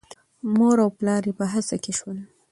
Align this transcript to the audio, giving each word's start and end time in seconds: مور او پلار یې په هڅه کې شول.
مور 0.55 0.77
او 0.85 0.89
پلار 0.97 1.23
یې 1.27 1.33
په 1.39 1.45
هڅه 1.53 1.75
کې 1.83 1.91
شول. 1.99 2.17